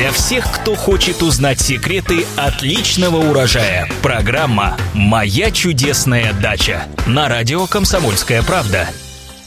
[0.00, 3.86] Для всех, кто хочет узнать секреты отличного урожая.
[4.02, 8.88] Программа «Моя чудесная дача» на радио «Комсомольская правда».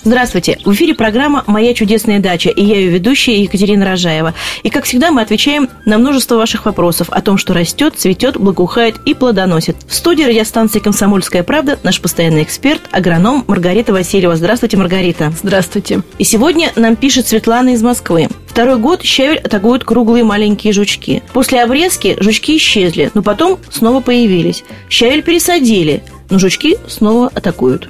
[0.04, 0.60] Здравствуйте!
[0.64, 4.36] В эфире программа «Моя чудесная дача» и я ее ведущая Екатерина Рожаева.
[4.62, 8.98] И, как всегда, мы отвечаем на множество ваших вопросов о том, что растет, цветет, благоухает
[9.08, 9.78] и плодоносит.
[9.88, 14.36] В студии радиостанции «Комсомольская правда» наш постоянный эксперт, агроном Маргарита Васильева.
[14.36, 15.34] Здравствуйте, Маргарита!
[15.42, 16.04] Здравствуйте!
[16.20, 18.28] И сегодня нам пишет Светлана из Москвы.
[18.54, 21.24] Второй год щавель атакуют круглые маленькие жучки.
[21.34, 24.64] После обрезки жучки исчезли, но потом снова появились.
[24.92, 27.90] Щавель пересадили, но жучки снова атакуют.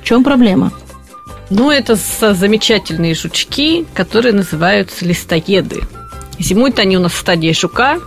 [0.00, 0.72] В чем проблема?
[1.50, 5.80] Ну, это замечательные жучки, которые называются листоеды.
[6.38, 7.98] Зимуют они у нас в стадии жука.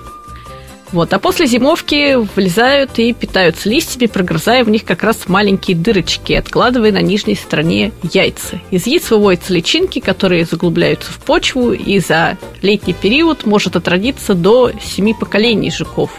[0.94, 6.34] Вот, а после зимовки вылезают и питаются листьями, прогрызая в них как раз маленькие дырочки,
[6.34, 8.62] откладывая на нижней стороне яйца.
[8.70, 14.72] Из яиц выводятся личинки, которые заглубляются в почву, и за летний период может отродиться до
[14.84, 16.12] семи поколений жуков.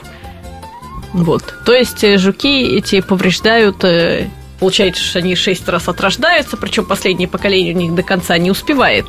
[1.12, 1.54] Вот.
[1.64, 4.28] То есть э, жуки эти повреждают э,
[4.58, 9.06] Получается, что они шесть раз отрождаются, причем последнее поколение у них до конца не успевает,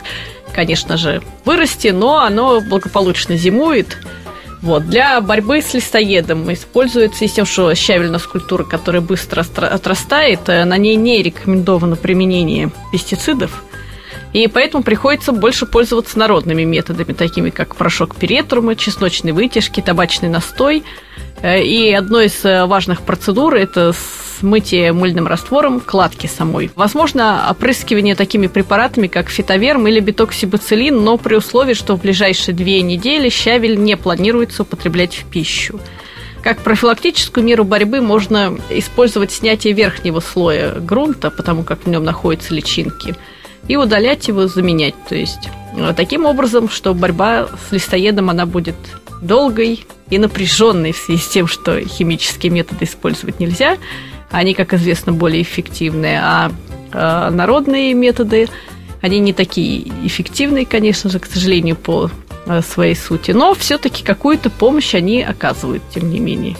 [0.53, 3.97] конечно же, вырасти, но оно благополучно зимует.
[4.65, 4.89] Вот.
[4.89, 10.95] Для борьбы с листоедом используется, тем, что щавельная скульптура, которая быстро отрастает, э, на ней
[10.95, 13.63] не рекомендовано применение пестицидов,
[14.33, 20.83] и поэтому приходится больше пользоваться народными методами, такими как порошок перетрума, чесночные вытяжки, табачный настой.
[21.45, 23.93] Э, и одной из э, важных процедур– это
[24.39, 26.71] смытие мыльным раствором кладки самой.
[26.75, 32.81] Возможно, опрыскивание такими препаратами, как фитоверм или битоксибацилин, но при условии, что в ближайшие две
[32.81, 35.79] недели щавель не планируется употреблять в пищу.
[36.41, 42.55] Как профилактическую меру борьбы можно использовать снятие верхнего слоя грунта, потому как в нем находятся
[42.55, 43.15] личинки,
[43.67, 44.95] и удалять его, заменять.
[45.07, 45.49] То есть
[45.95, 48.75] таким образом, что борьба с листоедом она будет
[49.21, 53.77] долгой и напряженной в связи с тем, что химические методы использовать нельзя–
[54.31, 56.51] они, как известно, более эффективные, а
[56.91, 58.49] э, народные методы,
[59.01, 62.09] они не такие эффективные, конечно же, к сожалению, по
[62.45, 66.57] э, своей сути, но все-таки какую-то помощь они оказывают, тем не менее.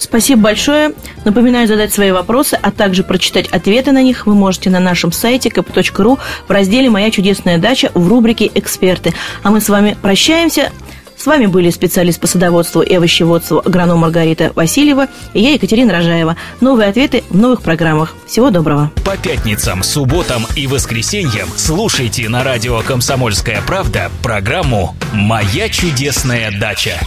[0.00, 0.92] Спасибо большое.
[1.24, 5.50] Напоминаю задать свои вопросы, а также прочитать ответы на них вы можете на нашем сайте
[5.50, 6.18] kp.ru
[6.48, 9.12] в разделе «Моя чудесная дача» в рубрике «Эксперты».
[9.42, 10.72] А мы с вами прощаемся.
[11.16, 16.34] С вами были специалист по садоводству и овощеводству агроном Маргарита Васильева и я, Екатерина Рожаева.
[16.62, 18.14] Новые ответы в новых программах.
[18.26, 18.90] Всего доброго.
[19.04, 26.98] По пятницам, субботам и воскресеньям слушайте на радио «Комсомольская правда» программу «Моя чудесная дача».